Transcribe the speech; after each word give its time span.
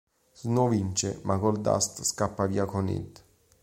Snow 0.39 0.67
vince 0.67 1.19
ma 1.25 1.37
Goldust 1.37 2.01
scappa 2.03 2.47
via 2.47 2.65
con 2.65 2.87
Head. 2.87 3.23